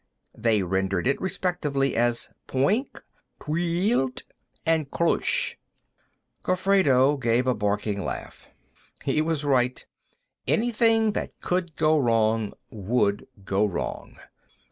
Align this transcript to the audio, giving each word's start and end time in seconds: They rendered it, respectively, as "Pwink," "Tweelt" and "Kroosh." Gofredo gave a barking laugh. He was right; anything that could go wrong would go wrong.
They 0.35 0.63
rendered 0.63 1.05
it, 1.05 1.21
respectively, 1.21 1.95
as 1.95 2.31
"Pwink," 2.47 3.03
"Tweelt" 3.39 4.23
and 4.65 4.89
"Kroosh." 4.89 5.57
Gofredo 6.41 7.17
gave 7.21 7.45
a 7.45 7.53
barking 7.53 8.03
laugh. 8.03 8.49
He 9.05 9.21
was 9.21 9.45
right; 9.45 9.85
anything 10.47 11.11
that 11.11 11.39
could 11.39 11.75
go 11.75 11.99
wrong 11.99 12.51
would 12.71 13.27
go 13.45 13.63
wrong. 13.63 14.17